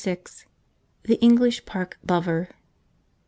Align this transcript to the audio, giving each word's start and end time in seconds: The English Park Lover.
The 1.03 1.19
English 1.21 1.63
Park 1.67 1.99
Lover. 2.09 2.49